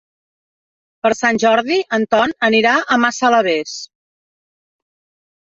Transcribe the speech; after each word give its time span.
Per 1.05 1.11
Sant 1.19 1.39
Jordi 1.43 1.77
en 1.99 2.07
Ton 2.15 2.33
anirà 2.49 2.73
a 2.81 2.99
Massalavés. 3.05 3.77